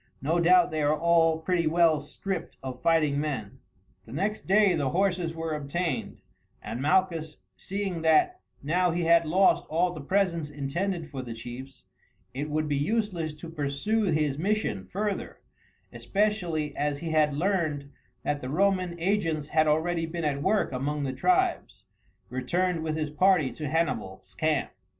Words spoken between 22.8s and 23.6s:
with his party